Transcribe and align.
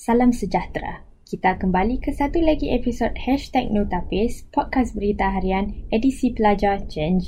Salam 0.00 0.32
sejahtera. 0.32 1.04
Kita 1.28 1.60
kembali 1.60 2.00
ke 2.00 2.08
satu 2.16 2.40
lagi 2.40 2.72
episod 2.72 3.12
Hashtag 3.20 3.68
Notapis, 3.68 4.48
podcast 4.48 4.96
berita 4.96 5.28
harian 5.28 5.76
edisi 5.92 6.32
pelajar 6.32 6.88
Gen. 6.88 7.20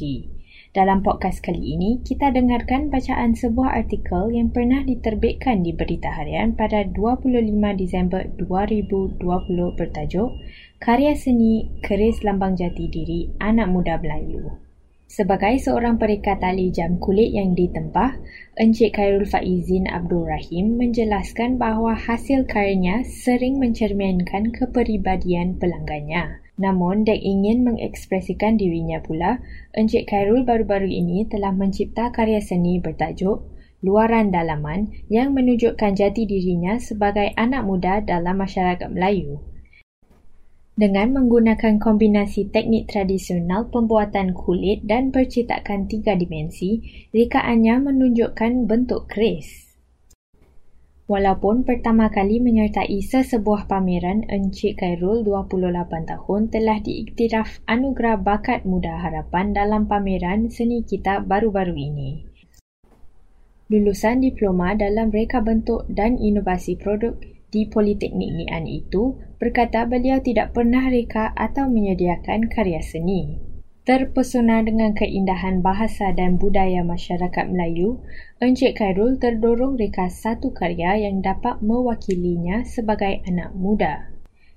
Dalam 0.72 1.04
podcast 1.04 1.44
kali 1.44 1.76
ini, 1.76 2.00
kita 2.00 2.32
dengarkan 2.32 2.88
bacaan 2.88 3.36
sebuah 3.36 3.76
artikel 3.76 4.32
yang 4.32 4.56
pernah 4.56 4.80
diterbitkan 4.88 5.60
di 5.60 5.76
berita 5.76 6.16
harian 6.16 6.56
pada 6.56 6.88
25 6.88 7.44
Disember 7.76 8.24
2020 8.40 9.20
bertajuk 9.76 10.32
Karya 10.80 11.12
Seni 11.12 11.68
Keris 11.84 12.24
Lambang 12.24 12.56
Jati 12.56 12.88
Diri 12.88 13.36
Anak 13.36 13.68
Muda 13.68 14.00
Melayu. 14.00 14.71
Sebagai 15.12 15.60
seorang 15.60 16.00
perekat 16.00 16.40
tali 16.40 16.72
jam 16.72 16.96
kulit 16.96 17.36
yang 17.36 17.52
ditempah, 17.52 18.16
Encik 18.56 18.96
Khairul 18.96 19.28
Faizin 19.28 19.84
Abdul 19.84 20.24
Rahim 20.24 20.80
menjelaskan 20.80 21.60
bahawa 21.60 21.92
hasil 21.92 22.48
karyanya 22.48 23.04
sering 23.04 23.60
mencerminkan 23.60 24.56
kepribadian 24.56 25.60
pelanggannya. 25.60 26.40
Namun, 26.56 27.04
dek 27.04 27.20
ingin 27.20 27.60
mengekspresikan 27.60 28.56
dirinya 28.56 29.04
pula, 29.04 29.44
Encik 29.76 30.08
Khairul 30.08 30.48
baru-baru 30.48 30.88
ini 30.88 31.28
telah 31.28 31.52
mencipta 31.52 32.08
karya 32.08 32.40
seni 32.40 32.80
bertajuk 32.80 33.44
Luaran 33.84 34.32
Dalaman 34.32 34.96
yang 35.12 35.36
menunjukkan 35.36 35.92
jati 35.92 36.24
dirinya 36.24 36.80
sebagai 36.80 37.36
anak 37.36 37.68
muda 37.68 38.00
dalam 38.00 38.40
masyarakat 38.40 38.88
Melayu. 38.88 39.51
Dengan 40.72 41.12
menggunakan 41.12 41.76
kombinasi 41.76 42.48
teknik 42.48 42.88
tradisional 42.88 43.68
pembuatan 43.68 44.32
kulit 44.32 44.80
dan 44.88 45.12
percetakan 45.12 45.84
tiga 45.84 46.16
dimensi, 46.16 46.80
rekaannya 47.12 47.92
menunjukkan 47.92 48.64
bentuk 48.64 49.04
keris. 49.04 49.76
Walaupun 51.12 51.68
pertama 51.68 52.08
kali 52.08 52.40
menyertai 52.40 53.04
sesebuah 53.04 53.68
pameran, 53.68 54.24
Encik 54.32 54.80
Khairul 54.80 55.28
28 55.28 56.08
tahun 56.08 56.48
telah 56.48 56.80
diiktiraf 56.80 57.60
anugerah 57.68 58.16
bakat 58.16 58.64
muda 58.64 58.96
harapan 58.96 59.52
dalam 59.52 59.84
pameran 59.84 60.48
seni 60.48 60.80
kita 60.80 61.20
baru-baru 61.20 61.76
ini. 61.76 62.24
Lulusan 63.68 64.24
diploma 64.24 64.72
dalam 64.72 65.12
reka 65.12 65.44
bentuk 65.44 65.84
dan 65.92 66.16
inovasi 66.16 66.80
produk 66.80 67.12
di 67.52 67.68
Politeknik 67.68 68.32
Nian 68.32 68.64
itu 68.64 69.20
berkata 69.36 69.84
beliau 69.84 70.24
tidak 70.24 70.56
pernah 70.56 70.88
reka 70.88 71.36
atau 71.36 71.68
menyediakan 71.68 72.48
karya 72.48 72.80
seni. 72.80 73.36
Terpesona 73.82 74.64
dengan 74.64 74.96
keindahan 74.96 75.60
bahasa 75.60 76.16
dan 76.16 76.40
budaya 76.40 76.80
masyarakat 76.80 77.50
Melayu, 77.50 78.00
Encik 78.40 78.80
Khairul 78.80 79.20
terdorong 79.20 79.76
reka 79.76 80.08
satu 80.08 80.54
karya 80.54 81.04
yang 81.04 81.20
dapat 81.20 81.60
mewakilinya 81.60 82.64
sebagai 82.64 83.20
anak 83.28 83.52
muda. 83.52 84.08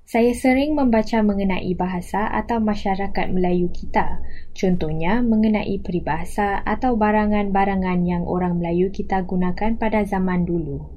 Saya 0.06 0.38
sering 0.38 0.78
membaca 0.78 1.26
mengenai 1.26 1.74
bahasa 1.74 2.30
atau 2.30 2.62
masyarakat 2.62 3.26
Melayu 3.34 3.74
kita, 3.74 4.22
contohnya 4.54 5.26
mengenai 5.26 5.82
peribahasa 5.82 6.62
atau 6.62 6.94
barangan-barangan 6.94 8.06
yang 8.06 8.24
orang 8.30 8.62
Melayu 8.62 8.94
kita 8.94 9.26
gunakan 9.26 9.74
pada 9.82 10.06
zaman 10.06 10.46
dulu. 10.46 10.95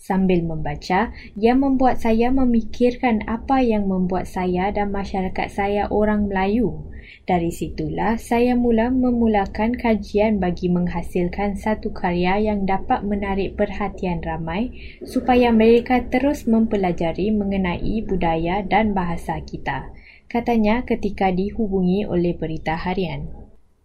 Sambil 0.00 0.40
membaca, 0.40 1.12
ia 1.36 1.52
membuat 1.52 2.00
saya 2.00 2.32
memikirkan 2.32 3.20
apa 3.28 3.60
yang 3.60 3.84
membuat 3.84 4.24
saya 4.24 4.72
dan 4.72 4.88
masyarakat 4.88 5.52
saya 5.52 5.92
orang 5.92 6.24
Melayu. 6.24 6.88
Dari 7.28 7.52
situlah 7.52 8.16
saya 8.16 8.56
mula 8.56 8.88
memulakan 8.88 9.76
kajian 9.76 10.40
bagi 10.40 10.72
menghasilkan 10.72 11.60
satu 11.60 11.92
karya 11.92 12.40
yang 12.40 12.64
dapat 12.64 13.04
menarik 13.04 13.60
perhatian 13.60 14.24
ramai 14.24 14.72
supaya 15.04 15.52
mereka 15.52 16.00
terus 16.08 16.48
mempelajari 16.48 17.28
mengenai 17.28 18.00
budaya 18.00 18.64
dan 18.64 18.96
bahasa 18.96 19.36
kita. 19.44 19.92
Katanya 20.32 20.80
ketika 20.88 21.28
dihubungi 21.28 22.08
oleh 22.08 22.32
berita 22.32 22.72
harian. 22.72 23.39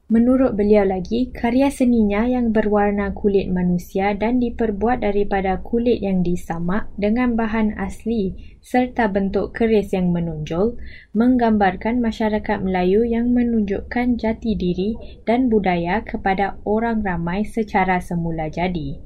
Menurut 0.05 0.53
beliau 0.53 0.85
lagi, 0.85 1.33
karya 1.33 1.73
seninya 1.73 2.29
yang 2.29 2.53
berwarna 2.53 3.09
kulit 3.09 3.49
manusia 3.49 4.13
dan 4.13 4.38
diperbuat 4.38 5.01
daripada 5.01 5.57
kulit 5.66 5.97
yang 5.97 6.21
disamak 6.21 6.85
dengan 6.93 7.33
bahan 7.33 7.73
asli 7.73 8.38
serta 8.61 9.09
bentuk 9.09 9.57
keris 9.57 9.97
yang 9.97 10.13
menonjol 10.13 10.77
menggambarkan 11.17 12.05
masyarakat 12.05 12.61
Melayu 12.61 13.01
yang 13.01 13.33
menunjukkan 13.33 14.21
jati 14.21 14.53
diri 14.53 14.94
dan 15.25 15.49
budaya 15.49 16.05
kepada 16.05 16.61
orang 16.69 17.01
ramai 17.01 17.41
secara 17.41 17.97
semula 17.97 18.45
jadi. 18.45 19.01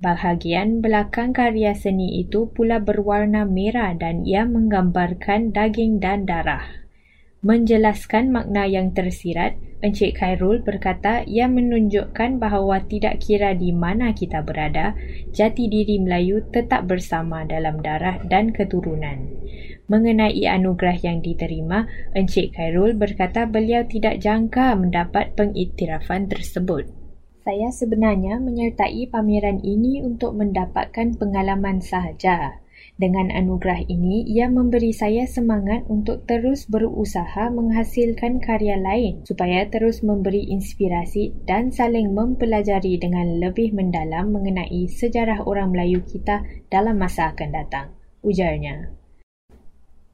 Bahagian 0.00 0.80
belakang 0.80 1.36
karya 1.36 1.76
seni 1.76 2.16
itu 2.24 2.48
pula 2.48 2.80
berwarna 2.80 3.44
merah 3.44 3.92
dan 3.92 4.24
ia 4.24 4.48
menggambarkan 4.48 5.52
daging 5.52 6.00
dan 6.00 6.24
darah. 6.24 6.79
Menjelaskan 7.40 8.28
makna 8.28 8.68
yang 8.68 8.92
tersirat, 8.92 9.56
Encik 9.80 10.20
Khairul 10.20 10.60
berkata 10.60 11.24
ia 11.24 11.48
menunjukkan 11.48 12.36
bahawa 12.36 12.84
tidak 12.84 13.24
kira 13.24 13.56
di 13.56 13.72
mana 13.72 14.12
kita 14.12 14.44
berada, 14.44 14.92
jati 15.32 15.72
diri 15.72 15.96
Melayu 15.96 16.44
tetap 16.52 16.84
bersama 16.84 17.48
dalam 17.48 17.80
darah 17.80 18.20
dan 18.28 18.52
keturunan. 18.52 19.24
Mengenai 19.88 20.44
anugerah 20.44 21.00
yang 21.00 21.24
diterima, 21.24 21.88
Encik 22.12 22.52
Khairul 22.52 22.92
berkata 22.92 23.48
beliau 23.48 23.88
tidak 23.88 24.20
jangka 24.20 24.76
mendapat 24.76 25.32
pengiktirafan 25.32 26.28
tersebut. 26.28 26.92
Saya 27.40 27.72
sebenarnya 27.72 28.36
menyertai 28.36 29.08
pameran 29.08 29.64
ini 29.64 30.04
untuk 30.04 30.36
mendapatkan 30.36 31.16
pengalaman 31.16 31.80
sahaja. 31.80 32.59
Dengan 33.00 33.32
anugerah 33.32 33.88
ini, 33.88 34.28
ia 34.28 34.52
memberi 34.52 34.92
saya 34.92 35.24
semangat 35.24 35.88
untuk 35.88 36.28
terus 36.28 36.68
berusaha 36.68 37.48
menghasilkan 37.48 38.44
karya 38.44 38.76
lain 38.76 39.24
supaya 39.24 39.64
terus 39.72 40.04
memberi 40.04 40.52
inspirasi 40.52 41.32
dan 41.48 41.72
saling 41.72 42.12
mempelajari 42.12 43.00
dengan 43.00 43.40
lebih 43.40 43.72
mendalam 43.72 44.36
mengenai 44.36 44.84
sejarah 44.84 45.48
orang 45.48 45.72
Melayu 45.72 46.04
kita 46.04 46.44
dalam 46.68 47.00
masa 47.00 47.32
akan 47.32 47.48
datang. 47.48 47.96
Ujarnya. 48.20 48.92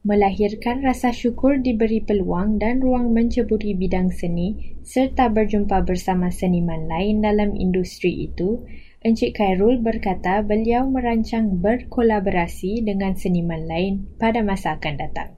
Melahirkan 0.06 0.86
rasa 0.86 1.10
syukur 1.10 1.58
diberi 1.58 1.98
peluang 1.98 2.62
dan 2.62 2.78
ruang 2.78 3.10
menceburi 3.10 3.74
bidang 3.74 4.14
seni 4.14 4.78
serta 4.86 5.26
berjumpa 5.26 5.82
bersama 5.82 6.30
seniman 6.30 6.86
lain 6.86 7.18
dalam 7.18 7.58
industri 7.58 8.30
itu, 8.30 8.62
Encik 9.04 9.36
Khairul 9.36 9.84
berkata 9.84 10.40
beliau 10.40 10.88
merancang 10.88 11.60
berkolaborasi 11.60 12.80
dengan 12.80 13.12
seniman 13.12 13.68
lain 13.68 14.08
pada 14.16 14.40
masa 14.40 14.80
akan 14.80 14.94
datang. 14.96 15.35